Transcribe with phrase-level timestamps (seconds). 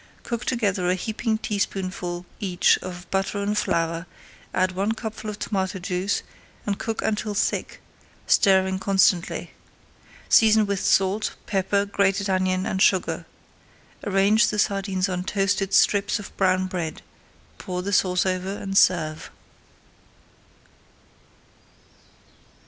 [0.23, 4.07] Cook together a heaping teaspoonful each of butter and flour,
[4.51, 6.23] add one cupful of tomato juice,
[6.65, 7.79] and cook until thick,
[8.25, 9.51] stirring constantly.
[10.27, 13.27] Season with salt, pepper, grated onion, and sugar.
[14.03, 17.03] Arrange the sardines on toasted strips of brown bread,
[17.59, 19.29] pour the sauce over, and serve.